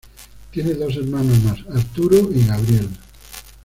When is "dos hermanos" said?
0.73-1.43